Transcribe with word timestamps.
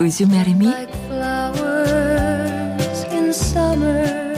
으즈마름이 0.00 0.66
Like 0.66 0.94
flowers 1.06 3.04
in 3.10 3.28
summer. 3.28 4.34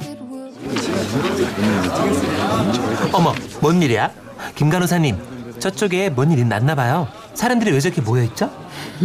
It 0.00 0.20
will 0.30 0.52
어머, 3.14 3.32
뭔 3.60 3.80
일이야? 3.82 4.10
김 4.54 4.68
간호사님, 4.70 5.16
저쪽에 5.58 6.10
뭔일 6.10 6.38
있나 6.38 6.74
봐요. 6.74 7.08
사람들이 7.34 7.70
왜 7.72 7.80
저렇게 7.80 8.00
모여 8.00 8.22
있죠? 8.24 8.50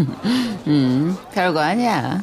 음, 0.67 1.15
별거 1.33 1.59
아니야. 1.59 2.21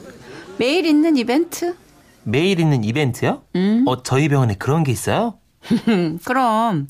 매일 0.58 0.86
있는 0.86 1.16
이벤트? 1.16 1.76
매일 2.24 2.58
있는 2.60 2.82
이벤트요? 2.84 3.42
어, 3.86 4.02
저희 4.02 4.28
병원에 4.28 4.54
그런 4.54 4.82
게 4.82 4.90
있어요? 4.92 5.38
음, 5.88 6.18
그럼 6.24 6.88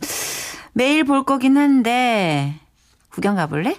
매일 0.73 1.05
볼 1.05 1.25
거긴 1.25 1.57
한데 1.59 2.55
구경 3.11 3.37
가볼래? 3.37 3.77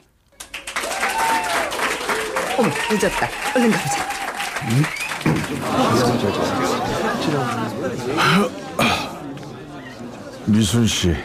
어머, 2.59 2.67
늦었다. 2.91 3.29
얼른 3.55 3.71
가보자. 3.71 4.05
미순 10.45 10.87
씨 10.87 11.15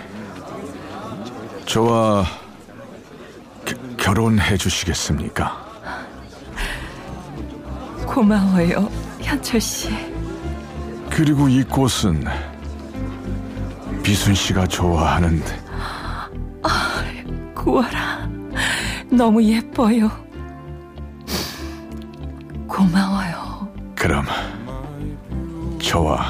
저와 1.66 2.24
겨- 3.64 3.76
결혼해 3.96 4.56
주시겠습니까? 4.56 5.64
고마워요 8.06 8.88
현철 9.20 9.60
씨 9.60 9.88
그리고 11.10 11.48
이 11.48 11.62
꽃은 11.64 12.24
미순 14.02 14.34
씨가 14.34 14.66
좋아하는 14.66 15.42
구워라 17.54 18.28
너무 19.10 19.42
예뻐요 19.42 20.10
저와 25.94 26.26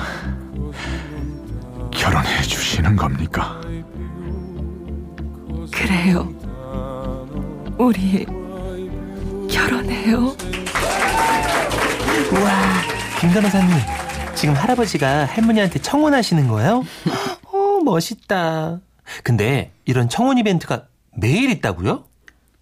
결혼해 1.91 2.43
주시는 2.43 2.97
겁니까? 2.97 3.59
그래요 5.73 6.29
우리 7.79 8.27
결혼해요 9.51 10.37
우와, 12.31 12.83
김 13.19 13.33
간호사님, 13.33 13.71
지금 14.35 14.55
할아버지가 14.55 15.25
할머니한테 15.25 15.79
청혼하시는 15.79 16.47
거예요? 16.49 16.85
어, 17.51 17.81
멋있다. 17.83 18.81
근데 19.23 19.73
이런 19.87 20.11
청혼 20.11 20.37
이벤트가 20.37 20.89
매일 21.17 21.49
있다고요? 21.49 22.05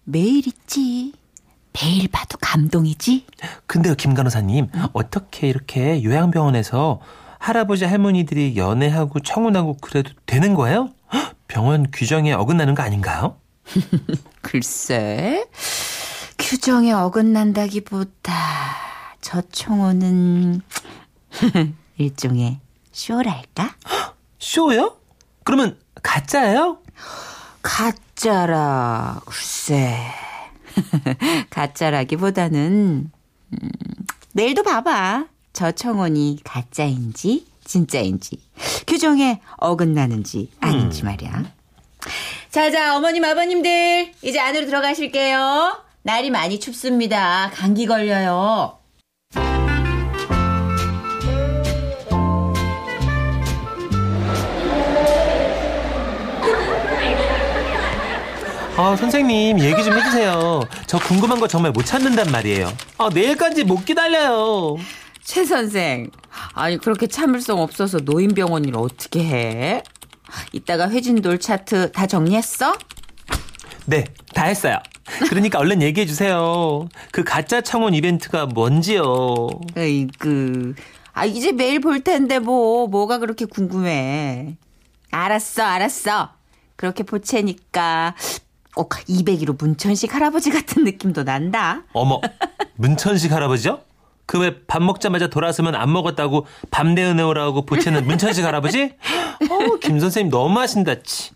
매일 0.05 0.47
있지. 0.47 1.11
매일 1.73 2.07
봐도 2.07 2.37
감동이지. 2.39 3.25
근데요, 3.65 3.95
김 3.95 4.13
간호사님, 4.13 4.69
어떻게 4.93 5.47
이렇게 5.47 6.03
요양병원에서 6.03 6.99
할아버지 7.39 7.85
할머니들이 7.85 8.55
연애하고 8.55 9.19
청혼하고 9.19 9.77
그래도 9.81 10.11
되는 10.25 10.53
거예요? 10.53 10.89
헉, 11.13 11.35
병원 11.47 11.87
규정에 11.91 12.31
어긋나는 12.33 12.75
거 12.75 12.83
아닌가요? 12.83 13.37
글쎄, 14.41 15.45
규정에 16.37 16.91
어긋난다기보다 16.93 18.33
저 19.21 19.41
청혼은 19.51 20.61
일종의 21.97 22.59
쇼랄까? 22.91 23.75
쇼요? 24.39 24.97
그러면 25.43 25.79
가짜예요? 26.01 26.77
가짜라, 27.61 29.21
글쎄. 29.25 29.97
가짜라기보다는, 31.49 33.11
음, 33.51 33.69
내일도 34.33 34.63
봐봐. 34.63 35.25
저 35.53 35.71
청혼이 35.71 36.39
가짜인지, 36.43 37.45
진짜인지, 37.63 38.39
규정에 38.87 39.39
어긋나는지 39.57 40.49
아닌지 40.59 41.03
말이야. 41.03 41.43
자자, 42.49 42.97
어머님, 42.97 43.23
아버님들, 43.23 44.11
이제 44.21 44.39
안으로 44.39 44.65
들어가실게요. 44.65 45.81
날이 46.01 46.29
많이 46.29 46.59
춥습니다. 46.59 47.49
감기 47.53 47.85
걸려요. 47.85 48.77
아, 58.75 58.95
선생님, 58.95 59.59
얘기 59.59 59.83
좀 59.83 59.93
해주세요. 59.95 60.61
저 60.87 60.97
궁금한 60.97 61.39
거 61.39 61.47
정말 61.47 61.71
못 61.71 61.85
찾는단 61.85 62.31
말이에요. 62.31 62.73
아, 62.97 63.09
내일까지 63.13 63.63
못 63.65 63.85
기다려요. 63.85 64.77
최 65.23 65.45
선생, 65.45 66.09
아니 66.53 66.77
그렇게 66.77 67.07
참을성 67.07 67.59
없어서 67.59 67.99
노인병원 67.99 68.65
일 68.65 68.75
어떻게 68.75 69.23
해? 69.23 69.83
이따가 70.51 70.89
회진돌 70.89 71.39
차트 71.39 71.91
다 71.91 72.07
정리했어? 72.07 72.73
네, 73.85 74.05
다 74.33 74.45
했어요. 74.45 74.79
그러니까 75.29 75.59
얼른 75.59 75.81
얘기해 75.81 76.05
주세요. 76.07 76.87
그 77.11 77.23
가짜 77.23 77.61
청혼 77.61 77.93
이벤트가 77.93 78.47
뭔지요. 78.47 79.49
에이그, 79.77 80.73
아 81.13 81.25
이제 81.25 81.51
매일 81.51 81.79
볼 81.79 82.01
텐데 82.03 82.39
뭐 82.39 82.87
뭐가 82.87 83.19
그렇게 83.19 83.45
궁금해? 83.45 84.57
알았어, 85.11 85.63
알았어. 85.63 86.31
그렇게 86.75 87.03
보채니까 87.03 88.15
꼭 88.75 88.89
201호 88.89 89.57
문천식 89.59 90.13
할아버지 90.15 90.49
같은 90.49 90.83
느낌도 90.83 91.23
난다. 91.23 91.83
어머, 91.93 92.19
문천식 92.75 93.31
할아버지요? 93.31 93.79
그 94.25 94.39
왜 94.39 94.65
밥 94.67 94.81
먹자마자 94.81 95.27
돌아서면 95.27 95.75
안 95.75 95.91
먹었다고 95.91 96.47
밥 96.71 96.87
내어내오라고 96.87 97.65
보채는 97.65 98.05
문천식 98.07 98.43
할아버지? 98.45 98.93
어, 99.49 99.75
김 99.81 99.99
선생님 99.99 100.31
너무 100.31 100.59
하신다. 100.59 101.03
치. 101.03 101.31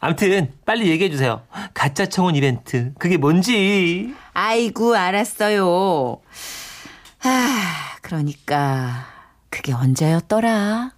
아무튼 0.00 0.52
빨리 0.66 0.88
얘기해 0.90 1.10
주세요. 1.10 1.42
가짜 1.72 2.06
청혼 2.06 2.34
이벤트 2.34 2.92
그게 2.98 3.16
뭔지. 3.16 4.12
아이고, 4.34 4.94
알았어요. 4.96 6.18
아, 7.22 7.96
그러니까 8.02 9.06
그게 9.48 9.72
언제였더라? 9.72 10.90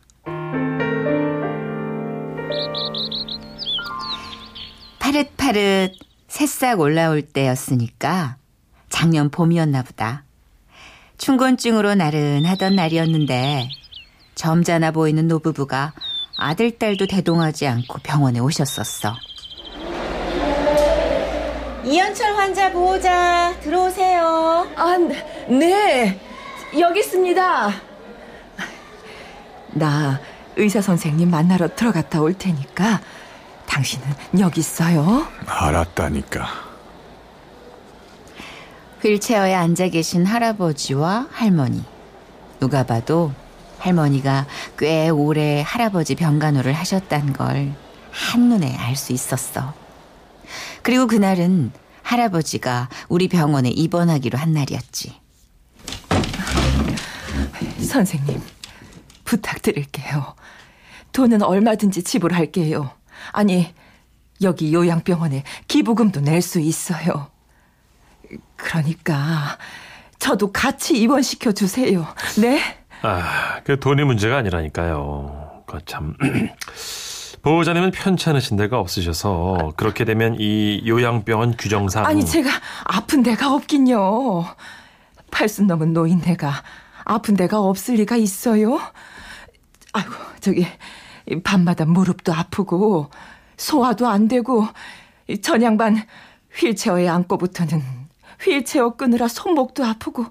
파릇파릇 5.07 5.93
새싹 6.27 6.81
올라올 6.81 7.23
때였으니까 7.23 8.39
작년 8.89 9.31
봄이었나 9.31 9.83
보다. 9.83 10.25
춘곤증으로 11.17 11.95
나른하던 11.95 12.75
날이었는데 12.75 13.69
점잖아 14.35 14.91
보이는 14.91 15.29
노부부가 15.29 15.93
아들, 16.37 16.77
딸도 16.77 17.07
대동하지 17.07 17.69
않고 17.69 18.01
병원에 18.03 18.41
오셨었어. 18.41 19.15
이현철 21.85 22.35
환자 22.35 22.73
보호자 22.73 23.55
들어오세요. 23.61 24.67
아, 24.75 24.97
네. 25.49 26.21
여기 26.81 26.99
있습니다. 26.99 27.71
나 29.75 30.21
의사 30.57 30.81
선생님 30.81 31.31
만나러 31.31 31.69
들어갔다 31.77 32.21
올 32.21 32.35
테니까 32.35 33.01
당신은 33.67 34.07
여기 34.41 34.61
있어요. 34.61 35.27
알았다니까. 35.47 36.47
휠체어에 39.03 39.55
앉아 39.55 39.89
계신 39.89 40.25
할아버지와 40.25 41.29
할머니. 41.31 41.85
누가 42.61 42.85
봐도 42.85 43.33
할머니가 43.79 44.47
꽤 44.79 45.09
오래 45.11 45.63
할아버지 45.67 46.15
병간호를 46.15 46.73
하셨단 46.73 47.33
걸 47.35 47.73
한눈에 48.11 48.75
알 48.77 48.97
수 48.97 49.13
있었어. 49.13 49.75
그리고 50.83 51.07
그날은 51.07 51.73
할아버지가 52.03 52.89
우리 53.09 53.29
병원에 53.29 53.69
입원하기로 53.69 54.39
한 54.39 54.53
날이었지. 54.53 55.21
선생님, 57.85 58.41
부탁드릴게요. 59.25 60.35
돈은 61.13 61.43
얼마든지 61.43 62.03
지불할게요. 62.05 62.91
아니, 63.33 63.75
여기 64.43 64.73
요양병원에 64.75 65.43
기부금도 65.69 66.21
낼 66.21 66.43
수 66.43 66.61
있어요. 66.61 67.29
그러니까 68.57 69.59
저도 70.19 70.53
같이 70.53 70.99
입원시켜 71.01 71.53
주세요. 71.53 72.07
네? 72.41 72.61
아, 73.03 73.61
그 73.65 73.79
돈이 73.79 74.05
문제가 74.05 74.39
아니라니까요. 74.39 75.63
그 75.67 75.79
참. 75.87 76.17
보호자님은 77.43 77.93
편찮으신 77.93 78.57
데가 78.57 78.81
없으셔서 78.81 79.75
그렇게 79.77 80.05
되면 80.05 80.37
이 80.41 80.83
요양병원 80.85 81.57
규정상 81.57 82.05
아니 82.05 82.25
제가 82.27 82.51
아픈 82.85 83.23
데가 83.23 83.53
없긴요. 83.55 84.45
팔순 85.31 85.69
넘은 85.69 85.93
노인네가 85.93 86.63
아픈 87.05 87.37
데가 87.37 87.61
없을 87.61 87.95
리가 87.97 88.17
있어요? 88.17 88.81
아이고 89.93 90.13
저기 90.41 90.67
밤마다 91.43 91.85
무릎도 91.85 92.33
아프고 92.33 93.11
소화도 93.57 94.07
안 94.07 94.29
되고 94.29 94.67
전 95.43 95.63
양반 95.63 96.07
휠체어에 96.55 97.09
앉고부터는 97.09 97.83
휠체어 98.41 98.97
끄느라 98.97 99.29
손목도 99.29 99.85
아프고 99.85 100.27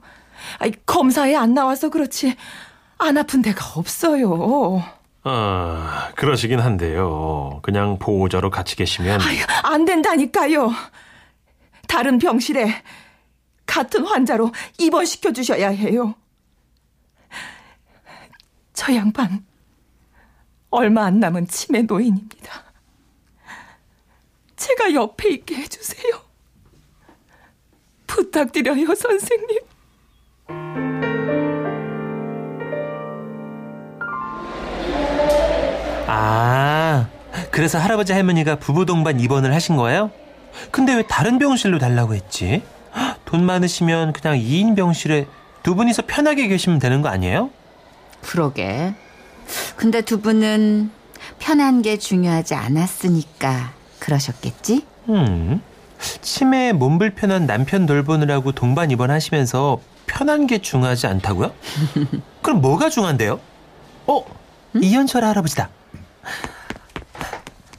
아이, 0.60 0.72
검사에 0.86 1.36
안 1.36 1.54
나와서 1.54 1.90
그렇지 1.90 2.36
안 2.98 3.18
아픈 3.18 3.42
데가 3.42 3.74
없어요. 3.76 4.84
아, 5.24 6.12
그러시긴 6.16 6.60
한데요. 6.60 7.60
그냥 7.64 7.98
보호자로 7.98 8.52
같이 8.52 8.76
계시면 8.76 9.22
아유, 9.22 9.40
안 9.64 9.86
된다니까요. 9.86 10.72
다른 11.88 12.20
병실에 12.20 12.84
같은 13.66 14.06
환자로 14.06 14.52
입원시켜 14.78 15.34
주셔야 15.34 15.70
해요. 15.70 16.14
저 18.74 18.94
양반 18.94 19.44
얼마 20.70 21.06
안 21.06 21.20
남은 21.20 21.48
치매 21.48 21.82
노인입니다. 21.84 22.64
제가 24.56 24.94
옆에 24.94 25.30
있게 25.30 25.56
해주세요. 25.56 26.22
부탁드려요, 28.08 28.94
선생님. 28.96 29.60
아, 36.08 37.08
그래서 37.52 37.80
할아버지 37.80 38.14
할머니가 38.14 38.58
부부 38.58 38.86
동반 38.86 39.20
입원을 39.20 39.54
하신 39.54 39.76
거예요? 39.76 40.12
근데 40.72 40.94
왜 40.96 41.04
다른 41.04 41.40
병실로 41.40 41.80
달라고 41.80 42.16
했지? 42.16 42.64
헉, 42.96 43.20
돈 43.26 43.44
많으시면 43.46 44.14
그냥 44.14 44.38
2인 44.38 44.76
병실에 44.76 45.28
두 45.64 45.76
분이서 45.76 46.04
편하게 46.06 46.48
계시면 46.48 46.80
되는 46.80 47.02
거 47.02 47.10
아니에요? 47.10 47.50
그러게. 48.22 48.94
근데 49.76 50.02
두 50.02 50.20
분은 50.22 50.90
편한 51.40 51.82
게 51.82 51.98
중요하지 51.98 52.56
않았으니까 52.56 53.74
그러셨겠지? 54.00 54.86
음. 55.10 55.62
치매에 56.22 56.74
몸 56.74 56.98
불편한 56.98 57.46
남편 57.46 57.86
돌보느라고 57.86 58.52
동반 58.52 58.92
입원하시면서 58.92 59.82
편한 60.06 60.48
게 60.48 60.60
중요하지 60.60 61.08
않다고요? 61.08 61.54
그럼 62.42 62.62
뭐가 62.62 62.90
중요한데요? 62.90 63.40
어? 64.08 64.26
이현철 64.82 65.24
할아버지다. 65.24 65.70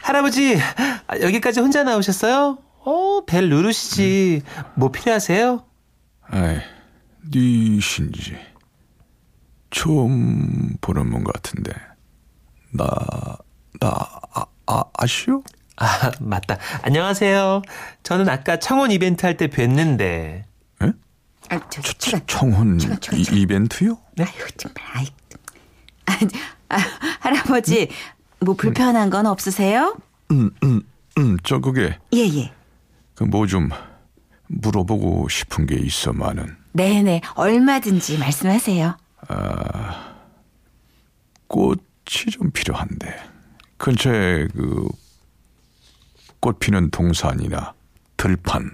할아버지, 0.00 0.58
아, 1.06 1.18
여기까지 1.20 1.60
혼자 1.60 1.82
나오셨어요? 1.82 2.58
어, 2.84 3.20
벨 3.26 3.48
누르시지. 3.48 4.42
뭐 4.74 4.90
필요하세요? 4.90 5.64
아이, 6.30 6.58
니신지 7.34 8.36
처음 9.70 10.76
보는 10.80 11.10
분 11.10 11.24
같은데 11.24 11.72
나, 12.72 12.86
나, 13.80 13.88
아, 14.34 14.44
아, 14.66 14.82
아시오? 14.98 15.42
아, 15.76 16.10
맞다. 16.20 16.58
안녕하세요. 16.82 17.62
저는 18.02 18.28
아까 18.28 18.58
청원 18.58 18.90
이벤트 18.90 19.24
할 19.26 19.36
때 19.36 19.48
뵀는데. 19.48 20.02
에? 20.02 20.92
아, 21.50 21.68
저기, 21.70 21.94
잠깐. 21.98 22.26
청혼 22.26 22.78
잠깐, 22.78 23.00
잠깐, 23.00 23.20
이, 23.20 23.24
잠깐. 23.24 23.40
이벤트요? 23.42 23.98
아유, 24.18 24.26
정말. 24.56 24.82
아이. 24.94 25.06
아, 26.68 26.76
할아버지, 27.20 27.88
뭐 28.40 28.54
불편한 28.54 29.10
건 29.10 29.26
없으세요? 29.26 29.96
음, 30.30 30.50
음, 30.64 30.82
음, 31.18 31.36
저 31.44 31.60
그게 31.60 31.98
예, 32.14 32.18
예. 32.20 32.52
그 33.14 33.24
뭐 33.24 33.46
좀 33.46 33.68
물어보고 34.48 35.28
싶은 35.28 35.66
게 35.66 35.76
있어만은 35.76 36.56
네네, 36.72 37.20
얼마든지 37.34 38.18
말씀하세요. 38.18 38.96
꽃이 41.48 42.30
좀 42.32 42.50
필요한데 42.50 43.14
근처에 43.78 44.48
그 44.48 44.88
꽃 46.38 46.60
피는 46.60 46.90
동산이나 46.90 47.74
들판 48.16 48.70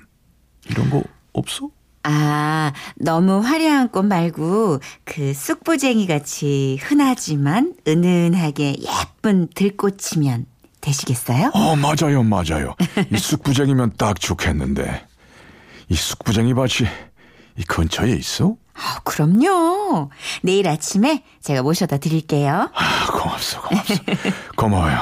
이런 0.68 0.90
거 0.90 1.02
없어? 1.32 1.70
아, 2.02 2.72
너무 2.96 3.38
화려한 3.38 3.88
꽃 3.90 4.02
말고 4.02 4.80
그 5.04 5.32
쑥부쟁이 5.32 6.06
같이 6.06 6.78
흔하지만 6.82 7.74
은은하게 7.88 8.76
예쁜 8.80 9.48
들꽃이면 9.54 10.44
되시겠어요? 10.82 11.52
어 11.54 11.76
맞아요 11.76 12.22
맞아요 12.24 12.74
이 13.10 13.16
쑥부쟁이면 13.16 13.92
딱 13.96 14.20
좋겠는데 14.20 15.06
이 15.88 15.94
쑥부쟁이 15.94 16.52
밭이 16.52 16.88
이 17.56 17.62
근처에 17.62 18.10
있어? 18.10 18.56
아, 18.74 19.00
그럼요. 19.04 20.10
내일 20.42 20.68
아침에 20.68 21.22
제가 21.42 21.62
모셔다 21.62 21.98
드릴게요. 21.98 22.70
아 22.74 23.06
고맙소 23.12 23.60
고맙소 23.62 23.94
고마워요 24.56 24.98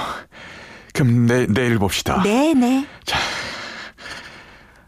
그럼 0.92 1.26
내, 1.26 1.46
내일 1.46 1.78
봅시다 1.78 2.20
네네. 2.22 2.86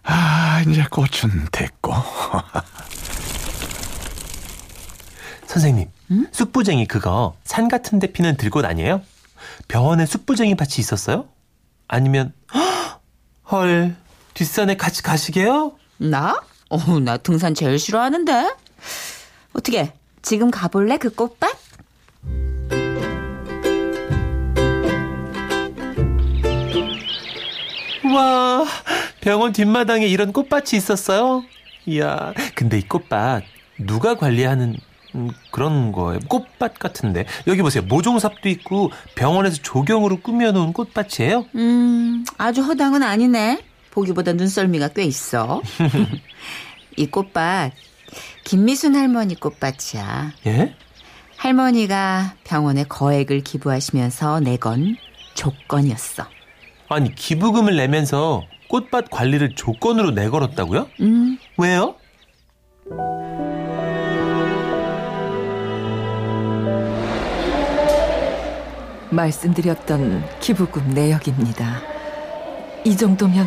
아 0.05 0.63
이제 0.67 0.85
꽃은 0.91 1.49
됐고 1.53 1.93
선생님, 5.47 5.89
쑥부쟁이 6.33 6.87
그거 6.87 7.37
산 7.45 7.69
같은 7.69 7.99
데 7.99 8.07
피는 8.11 8.37
들꽃 8.37 8.65
아니에요? 8.65 9.03
병원에 9.69 10.07
쑥부쟁이 10.07 10.55
밭이 10.57 10.77
있었어요? 10.79 11.27
아니면 11.89 12.33
헉! 12.55 13.01
헐 13.53 13.95
뒷산에 14.35 14.77
같이 14.79 15.03
가시게요? 15.03 15.73
나? 15.99 16.41
어, 16.71 16.79
나 17.01 17.19
등산 17.19 17.55
제일 17.55 17.79
싫어하는데. 17.79 18.51
어떻게 19.53 19.93
지금 20.23 20.51
가볼래 20.51 20.99
그 20.99 21.11
꽃밭? 21.11 21.57
와 28.15 28.65
병원 29.21 29.53
뒷마당에 29.53 30.07
이런 30.07 30.33
꽃밭이 30.33 30.71
있었어요? 30.75 31.45
이야 31.87 32.33
근데 32.55 32.79
이 32.79 32.83
꽃밭 32.83 33.45
누가 33.79 34.17
관리하는 34.17 34.77
음, 35.15 35.31
그런 35.51 35.93
거예요? 35.93 36.21
꽃밭 36.29 36.79
같은데 36.79 37.27
여기 37.47 37.63
보세요 37.63 37.83
모종삽도 37.85 38.49
있고 38.49 38.91
병원에서 39.15 39.59
조경으로 39.63 40.21
꾸며놓은 40.21 40.73
꽃밭이에요? 40.73 41.47
음, 41.55 42.25
아주 42.39 42.63
허당은 42.63 43.03
아니네. 43.03 43.63
보기보다 43.91 44.33
눈썰미가 44.33 44.89
꽤 44.89 45.05
있어. 45.05 45.61
이 46.97 47.07
꽃밭 47.07 47.73
김미순 48.45 48.95
할머니 48.95 49.35
꽃밭이야. 49.35 50.33
예? 50.47 50.75
할머니가 51.37 52.35
병원에 52.45 52.85
거액을 52.85 53.43
기부하시면서 53.43 54.41
내건 54.41 54.97
조건이었어. 55.35 56.25
아니 56.89 57.15
기부금을 57.15 57.77
내면서 57.77 58.43
꽃밭 58.69 59.11
관리를 59.11 59.55
조건으로 59.55 60.13
내걸었다고요? 60.13 60.89
음, 61.01 61.39
왜요? 61.59 61.97
말씀드렸던 69.11 70.25
기부금 70.41 70.91
내역입니다. 70.91 71.83
이 72.85 72.97
정도면 72.97 73.47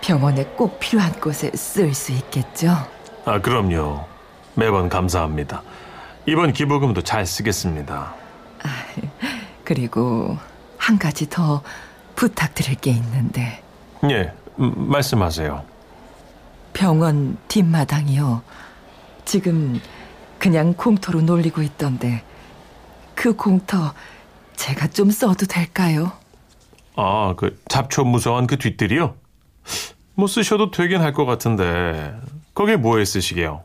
병원에 0.00 0.44
꼭 0.44 0.78
필요한 0.78 1.12
곳에 1.20 1.50
쓸 1.54 1.94
수 1.94 2.12
있겠죠? 2.12 2.76
아 3.28 3.40
그럼요 3.42 4.06
매번 4.54 4.88
감사합니다 4.88 5.62
이번 6.24 6.54
기부금도 6.54 7.02
잘 7.02 7.26
쓰겠습니다 7.26 8.14
그리고 9.64 10.38
한 10.78 10.98
가지 10.98 11.28
더 11.28 11.62
부탁드릴 12.16 12.76
게 12.76 12.90
있는데 12.92 13.62
예 14.10 14.32
음, 14.58 14.72
말씀하세요 14.90 15.62
병원 16.72 17.36
뒷마당이요. 17.48 18.40
지금 19.24 19.80
그냥 20.38 20.72
공터로 20.74 21.20
놀리고 21.22 21.60
있던데 21.62 22.22
그 23.16 23.34
공터 23.34 23.92
제가 24.54 24.86
좀 24.88 25.10
써도 25.10 25.44
될까요? 25.44 26.12
아, 26.94 27.34
그 27.36 27.60
잡초 27.68 28.04
무성한 28.04 28.46
그 28.46 28.58
뒷뜰이요? 28.58 29.16
뭐 30.14 30.28
쓰셔도 30.28 30.70
되긴 30.70 31.00
할 31.02 31.12
것 31.12 31.26
같은데 31.26 32.14
거기에 32.58 32.74
뭐에 32.74 33.04
쓰시게요? 33.04 33.62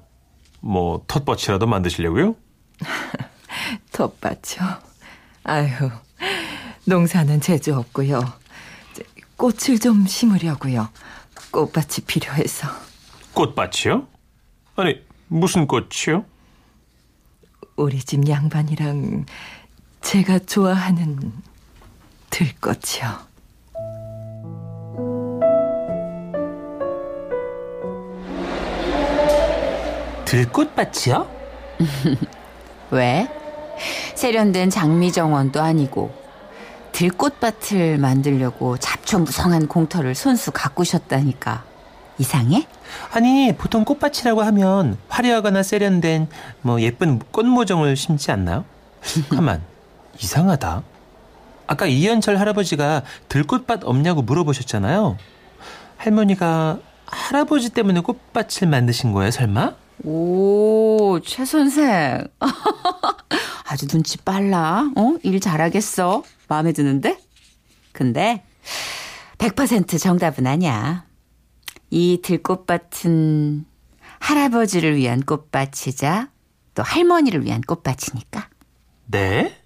뭐 0.59 1.03
텃밭이라도 1.07 1.65
만드시려고요? 1.65 2.35
텃밭이요. 3.91 4.81
아유, 5.45 5.89
농사는 6.85 7.41
제주 7.41 7.75
없고요. 7.75 8.21
꽃을 9.35 9.79
좀 9.81 10.05
심으려고요. 10.05 10.89
꽃밭이 11.49 12.05
필요해서. 12.05 12.67
꽃밭이요? 13.33 14.07
아니, 14.75 15.01
무슨 15.27 15.65
꽃이요? 15.65 16.23
우리 17.75 17.97
집 17.97 18.29
양반이랑 18.29 19.25
제가 20.01 20.37
좋아하는 20.37 21.33
들꽃이요. 22.29 23.32
들꽃밭이요? 30.33 31.27
왜? 32.89 33.29
세련된 34.15 34.71
장미 34.71 35.11
정원도 35.11 35.61
아니고 35.61 36.11
들꽃밭을 36.91 37.99
만들려고 37.99 38.77
잡초무성한 38.77 39.67
공터를 39.67 40.15
손수 40.15 40.51
가꾸셨다니까 40.51 41.63
이상해? 42.17 42.65
아니, 43.11 43.53
보통 43.55 43.85
꽃밭이라고 43.85 44.41
하면 44.41 44.97
화려하거나 45.07 45.61
세련된 45.61 46.27
뭐 46.61 46.81
예쁜 46.81 47.19
꽃모종을 47.19 47.95
심지 47.95 48.31
않나요? 48.31 48.65
가만, 49.29 49.61
이상하다. 50.19 50.81
아까 51.67 51.85
이현철 51.85 52.39
할아버지가 52.39 53.03
들꽃밭 53.29 53.81
없냐고 53.83 54.23
물어보셨잖아요. 54.23 55.15
할머니가 55.97 56.79
할아버지 57.05 57.69
때문에 57.69 57.99
꽃밭을 57.99 58.67
만드신 58.67 59.11
거예요, 59.11 59.29
설마? 59.29 59.82
오, 60.03 61.19
최 61.23 61.45
선생. 61.45 62.27
아주 63.65 63.87
눈치 63.87 64.17
빨라. 64.17 64.91
어? 64.95 65.15
일 65.23 65.39
잘하겠어. 65.39 66.23
마음에 66.49 66.73
드는데? 66.73 67.17
근데 67.93 68.43
100% 69.37 69.99
정답은 69.99 70.45
아니야. 70.45 71.05
이 71.89 72.19
들꽃밭은 72.21 73.65
할아버지를 74.19 74.95
위한 74.97 75.21
꽃밭이자 75.21 76.29
또 76.75 76.83
할머니를 76.83 77.45
위한 77.45 77.61
꽃밭이니까. 77.61 78.49
네? 79.05 79.57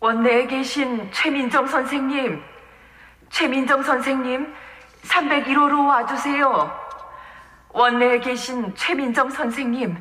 원내에 0.00 0.46
계신 0.48 1.08
최민정 1.12 1.66
선생님, 1.68 2.40
최민정 3.30 3.82
선생님, 3.84 4.52
301호로 5.04 5.86
와주세요. 5.88 6.70
원내에 7.70 8.20
계신 8.20 8.74
최민정 8.76 9.30
선생님, 9.30 9.96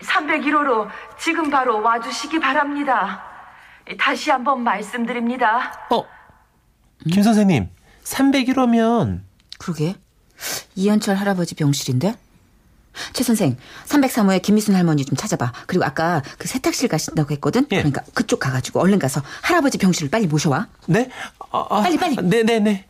301호로 0.00 0.88
지금 1.18 1.50
바로 1.50 1.80
와주시기 1.82 2.40
바랍니다. 2.40 3.22
다시 3.98 4.30
한번 4.30 4.62
말씀드립니다. 4.62 5.86
어, 5.90 6.04
김 7.10 7.22
선생님, 7.22 7.68
301호면 8.04 9.20
그러게. 9.58 9.94
이현철 10.74 11.16
할아버지 11.16 11.54
병실인데? 11.54 12.14
최 13.12 13.24
선생, 13.24 13.56
303호에 13.86 14.40
김미순 14.42 14.74
할머니 14.74 15.04
좀 15.04 15.16
찾아봐. 15.16 15.52
그리고 15.66 15.84
아까 15.84 16.22
그 16.38 16.48
세탁실 16.48 16.88
가신다고 16.88 17.30
했거든? 17.32 17.66
예. 17.72 17.76
그러니까 17.76 18.02
그쪽 18.14 18.40
가가지고 18.40 18.80
얼른 18.80 18.98
가서 18.98 19.22
할아버지 19.42 19.78
병실을 19.78 20.10
빨리 20.10 20.26
모셔와. 20.26 20.68
네? 20.86 21.10
아, 21.50 21.66
아, 21.70 21.82
빨리, 21.82 21.96
빨리. 21.98 22.16
네, 22.22 22.42
네, 22.42 22.58
네. 22.58 22.86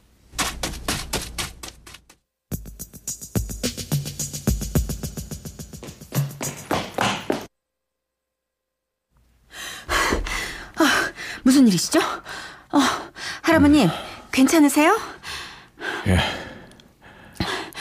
무슨 11.66 11.68
일이시죠? 11.68 11.98
어, 12.00 12.78
할아버님, 13.42 13.88
괜찮으세요? 14.30 14.96
예. 16.06 16.18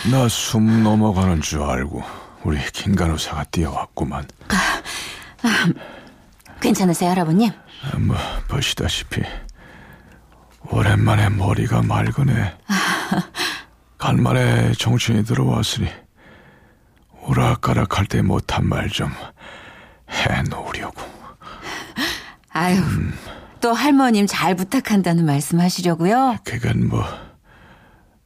나 0.10 0.28
숨 0.28 0.84
넘어가는 0.84 1.42
줄 1.42 1.62
알고 1.62 2.04
우리 2.44 2.60
김간호사가 2.72 3.44
뛰어왔구만. 3.46 4.28
괜찮으세요, 6.62 7.12
할아버님? 7.12 7.52
아, 7.84 7.98
뭐 8.00 8.18
보시다시피 8.48 9.22
오랜만에 10.72 11.30
머리가 11.30 11.82
맑으네. 11.84 12.58
간만에 14.00 14.74
정신이 14.74 15.24
들어왔으니 15.26 15.90
오락가락할 17.22 18.06
때 18.08 18.22
못한 18.24 18.68
말 18.68 18.88
좀 18.90 19.12
해놓으려고. 20.10 21.02
아유, 22.52 22.78
또 23.66 23.74
할머님 23.74 24.28
잘 24.28 24.54
부탁한다는 24.54 25.26
말씀 25.26 25.60
하시려고요? 25.60 26.38
그건 26.44 26.88
뭐 26.88 27.04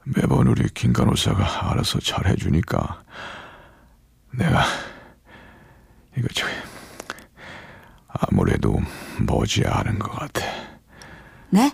매번 0.04 0.48
우리 0.48 0.68
김간호사가 0.68 1.72
알아서 1.72 2.02
잘 2.02 2.28
해주니까 2.28 3.02
내가 4.32 4.66
이거 6.18 6.28
저 6.34 6.46
아무래도 8.10 8.82
머지 9.20 9.64
않은 9.66 9.98
것 10.00 10.12
같아. 10.12 10.46
네? 11.52 11.72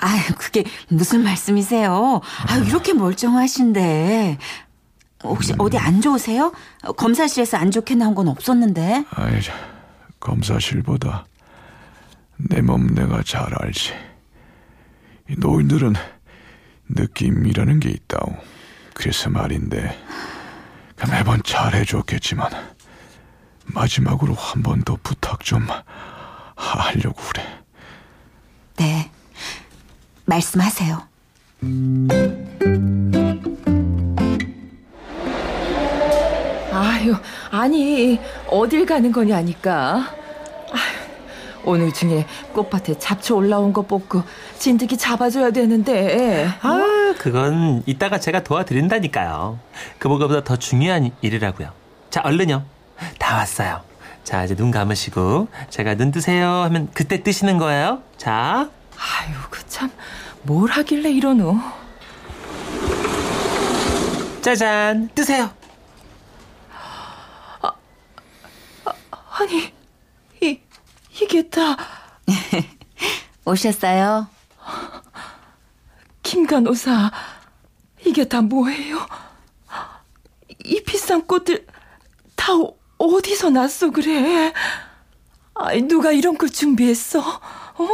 아유, 0.00 0.20
그게 0.36 0.64
무슨 0.88 1.22
말씀이세요? 1.22 2.20
아유, 2.48 2.64
이렇게 2.64 2.92
멀쩡하신데. 2.92 4.38
혹시 5.22 5.54
어디 5.58 5.78
안 5.78 6.00
좋으세요? 6.00 6.52
어, 6.82 6.90
검사실에서 6.90 7.56
안 7.56 7.70
좋게 7.70 7.94
나온 7.94 8.16
건 8.16 8.26
없었는데. 8.26 9.04
저, 9.40 9.52
검사실보다 10.18 11.26
내 12.48 12.60
몸 12.60 12.86
내가 12.94 13.22
잘 13.22 13.52
알지. 13.62 13.92
이 15.30 15.34
노인들은 15.38 15.94
느낌이라는 16.88 17.80
게 17.80 17.90
있다오. 17.90 18.36
그래서 18.94 19.30
말인데 19.30 19.96
그 20.96 21.10
매번 21.10 21.42
잘 21.42 21.74
해줬겠지만 21.74 22.50
마지막으로 23.66 24.34
한 24.34 24.62
번 24.62 24.82
더 24.82 24.96
부탁 25.02 25.40
좀 25.44 25.66
하려고 26.56 27.20
그래. 27.22 27.42
네. 28.76 29.10
말씀하세요. 30.26 31.08
아유, 36.72 37.14
아니, 37.50 38.18
어딜 38.48 38.86
가는 38.86 39.12
거냐니까. 39.12 40.14
오늘 41.64 41.92
중에 41.92 42.26
꽃밭에 42.52 42.98
잡초 42.98 43.36
올라온 43.36 43.72
거 43.72 43.82
뽑고 43.82 44.22
진드기 44.58 44.96
잡아줘야 44.96 45.50
되는데. 45.50 46.48
아, 46.60 47.14
그건 47.18 47.82
이따가 47.86 48.18
제가 48.18 48.42
도와드린다니까요. 48.42 49.58
그거보다 49.98 50.44
더 50.44 50.56
중요한 50.56 51.10
일이라고요. 51.20 51.70
자, 52.10 52.20
얼른요. 52.24 52.64
다 53.18 53.36
왔어요. 53.36 53.80
자, 54.24 54.44
이제 54.44 54.54
눈 54.54 54.70
감으시고 54.70 55.48
제가 55.70 55.94
눈 55.96 56.12
뜨세요 56.12 56.48
하면 56.48 56.88
그때 56.94 57.22
뜨시는 57.22 57.58
거예요. 57.58 58.02
자, 58.16 58.68
아유, 58.96 59.34
그 59.50 59.66
참, 59.66 59.90
뭘 60.42 60.70
하길래 60.70 61.10
이러노. 61.10 61.58
짜잔, 64.42 65.10
뜨세요. 65.14 65.50
아니, 69.34 69.58
이, 69.64 69.72
이게 71.20 71.48
다 71.48 71.76
오셨어요? 73.44 74.28
김간호사. 76.22 77.10
이게 78.06 78.26
다 78.26 78.40
뭐예요? 78.40 79.06
이 80.64 80.82
비싼 80.82 81.26
꽃들 81.26 81.66
다 82.36 82.54
어- 82.54 82.74
어디서 82.98 83.50
났어 83.50 83.90
그래? 83.90 84.52
아이, 85.54 85.82
누가 85.82 86.12
이런 86.12 86.38
걸 86.38 86.48
준비했어? 86.50 87.20
어? 87.20 87.88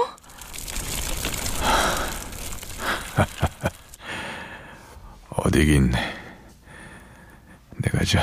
어디긴 5.30 5.92
내가 7.78 8.04
저 8.04 8.18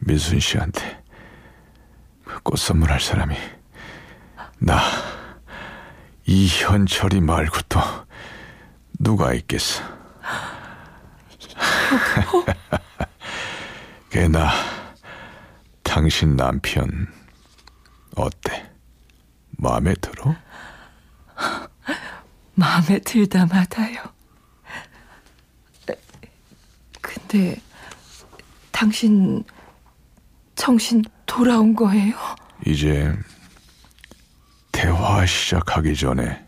미순 0.00 0.38
씨한테 0.40 1.02
꽃 2.42 2.56
선물할 2.58 3.00
사람이 3.00 3.34
나 4.64 4.80
이현철이 6.24 7.20
말고 7.20 7.62
또 7.68 7.80
누가 8.96 9.34
있겠어? 9.34 9.82
걔나 14.08 14.52
당신 15.82 16.36
남편 16.36 17.08
어때? 18.14 18.70
마음에 19.58 19.94
들어? 19.94 20.32
마음에 22.54 23.00
들다 23.00 23.46
마다요. 23.46 24.00
근데 27.00 27.56
당신 28.70 29.42
정신 30.54 31.02
돌아온 31.26 31.74
거예요? 31.74 32.14
이제 32.64 33.12
대화 34.86 35.24
시작하기 35.24 35.94
전에 35.94 36.44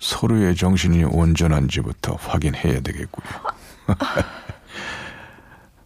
서로의 0.00 0.56
정신이 0.56 1.04
온전한지부터 1.04 2.14
확인해야 2.14 2.80
되겠고요. 2.80 3.28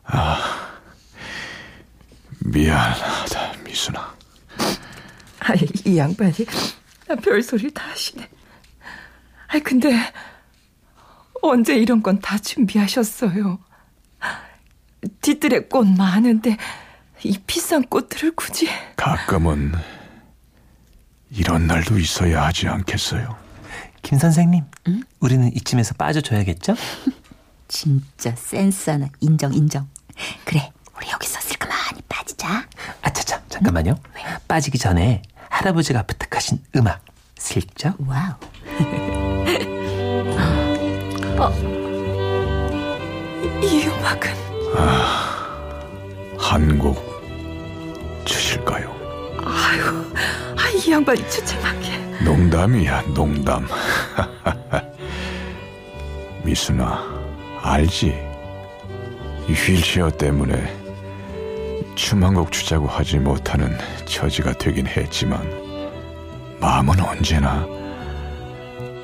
아, 0.04 0.38
미안하다, 2.44 3.54
미순아. 3.64 4.14
아이, 5.40 5.58
이 5.84 5.98
양반이 5.98 6.32
별소리를 7.24 7.72
다 7.72 7.88
하시네. 7.90 8.28
아이, 9.48 9.58
근데 9.60 9.90
언제 11.42 11.74
이런 11.74 12.04
건 12.04 12.20
다 12.20 12.38
준비하셨어요? 12.38 13.58
뒤뜰에 15.22 15.62
꽃 15.68 15.88
많은데 15.88 16.56
이 17.24 17.36
비싼 17.48 17.82
꽃들을 17.82 18.36
굳이 18.36 18.68
가끔은 18.94 19.72
이런 21.30 21.66
날도 21.66 21.98
있어야 21.98 22.44
하지 22.46 22.68
않겠어요? 22.68 23.36
김 24.02 24.18
선생님, 24.18 24.64
우리는 25.20 25.50
이쯤에서 25.56 25.94
빠져줘야겠죠? 25.94 26.74
진짜 27.68 28.32
센스 28.36 28.90
하나 28.90 29.08
인정 29.20 29.52
인정. 29.52 29.88
그래 30.44 30.70
우리 30.96 31.10
여기서 31.10 31.40
슬그머니 31.40 32.00
빠지자. 32.08 32.66
아차차, 33.02 33.42
잠깐만요. 33.48 33.96
빠지기 34.46 34.78
전에 34.78 35.22
할아버지가 35.48 36.04
부탁하신 36.04 36.62
음악 36.76 37.02
슬쩍 37.36 37.96
wow. 38.06 38.34
이 43.62 43.86
음악은 43.86 44.30
한곡 46.38 47.15
이 50.76 50.90
양반이 50.90 51.28
주책맞게 51.30 52.24
농담이야, 52.24 53.02
농담. 53.14 53.66
미순아, 56.44 57.04
알지? 57.62 58.14
이 59.48 59.52
휠체어 59.52 60.10
때문에 60.10 60.74
춤 61.94 62.22
한 62.24 62.34
곡 62.34 62.52
추자고 62.52 62.86
하지 62.86 63.18
못하는 63.18 63.76
처지가 64.04 64.52
되긴 64.54 64.86
했지만 64.86 65.40
마음은 66.60 67.00
언제나 67.00 67.66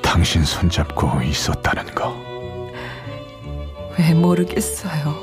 당신 0.01 0.43
손잡고 0.43 1.21
있었다는 1.23 1.93
거. 1.95 2.13
왜 3.97 4.13
모르겠어요. 4.13 5.15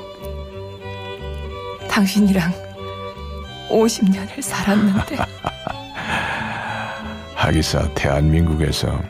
당신이랑 1.88 2.52
50년을 3.70 4.42
살았는데 4.42 5.16
하기사 7.50 7.92
대한민국에서 7.94 9.02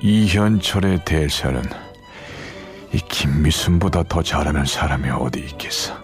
이현철의 0.00 1.04
대사는 1.04 1.62
이 2.94 2.98
김미순보다 2.98 4.04
더 4.04 4.22
잘하는 4.22 4.64
사람이 4.64 5.10
어디 5.10 5.40
있겠어. 5.40 5.94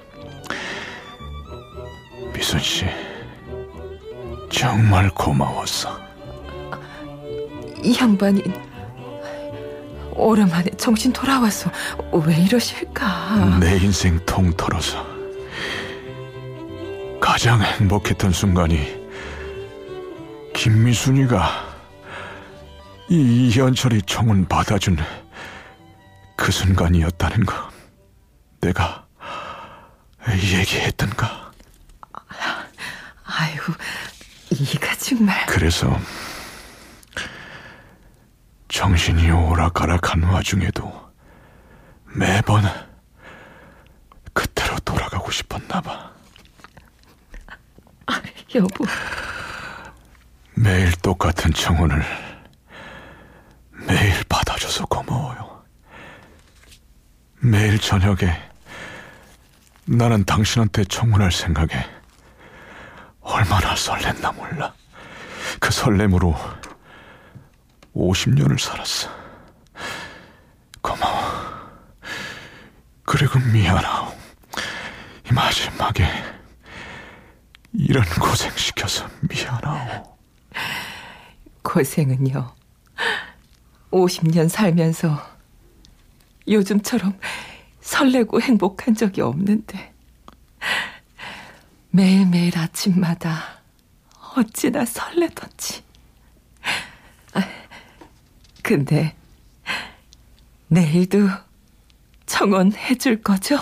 미순 2.35 2.61
씨, 2.61 2.85
정말 4.51 5.09
고마웠어. 5.09 5.99
이 7.83 7.97
양반이 7.99 8.43
오랜만에 10.15 10.69
정신 10.77 11.15
돌아와서 11.15 11.71
왜 12.27 12.37
이러실까? 12.37 13.59
내 13.59 13.79
인생 13.79 14.21
통틀어서 14.27 15.03
가장 17.19 17.63
행복했던 17.63 18.33
순간이 18.33 19.02
김미순이가 20.63 21.75
이 23.09 23.49
이현철이 23.49 24.03
청혼 24.03 24.47
받아준 24.47 24.97
그 26.37 26.53
순간이었다는 26.53 27.45
거 27.45 27.69
내가 28.61 29.05
얘기했던가? 30.31 31.51
아이고, 33.25 33.73
이가 34.51 34.95
정말. 34.95 35.47
그래서 35.47 35.99
정신이 38.69 39.33
오락가락한 39.33 40.23
와중에도 40.23 41.11
매번 42.15 42.63
그때로 44.33 44.79
돌아가고 44.85 45.29
싶었나 45.33 45.81
봐. 45.81 46.13
여보, 48.55 48.85
매일 50.63 50.93
똑같은 51.03 51.53
청혼을 51.53 52.05
매일 53.89 54.23
받아줘서 54.29 54.87
고마워요. 54.87 55.65
매일 57.41 57.81
저녁에 57.81 58.33
나는 59.87 60.25
당신한테 60.25 60.85
청혼할 60.85 61.33
생각에 61.33 61.69
얼마나 63.21 63.75
설렜나 63.75 64.33
몰라. 64.37 64.73
그 65.59 65.73
설렘으로 65.73 66.37
50년을 67.97 68.57
살았어. 68.57 69.11
고마워. 70.81 71.23
그리고 73.03 73.41
미안하오. 73.53 74.17
이 75.29 75.33
마지막에 75.35 76.07
이런 77.73 78.05
고생시켜서 78.05 79.09
미안하오. 79.23 80.13
고생은요. 81.63 82.55
50년 83.91 84.49
살면서 84.49 85.19
요즘처럼 86.49 87.19
설레고 87.81 88.41
행복한 88.41 88.95
적이 88.95 89.23
없는데 89.23 89.93
매일매일 91.91 92.57
아침마다 92.59 93.61
어찌나 94.37 94.85
설레던지. 94.85 95.83
아, 97.35 97.43
근데 98.63 99.15
내일도 100.69 101.29
청혼해 102.25 102.95
줄 102.97 103.23
거죠? 103.23 103.59